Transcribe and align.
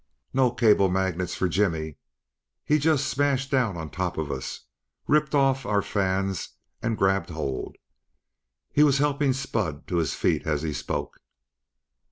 "No 0.33 0.49
cable 0.49 0.89
magnets 0.89 1.35
for 1.35 1.47
Jimmy! 1.47 1.97
He 2.65 2.79
just 2.79 3.05
smashed 3.07 3.51
down 3.51 3.77
on 3.77 3.91
top 3.91 4.17
of 4.17 4.31
us, 4.31 4.61
ripped 5.05 5.35
off 5.35 5.63
our 5.63 5.83
fans 5.83 6.55
and 6.81 6.97
grabbed 6.97 7.29
hold." 7.29 7.75
He 8.71 8.81
was 8.81 8.97
helping 8.97 9.31
Spud 9.31 9.85
to 9.85 9.97
his 9.97 10.15
feet 10.15 10.47
as 10.47 10.63
he 10.63 10.73
spoke. 10.73 11.19